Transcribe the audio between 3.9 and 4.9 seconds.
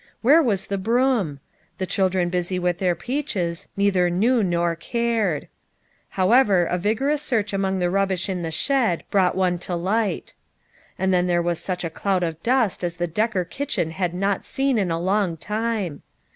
knew nor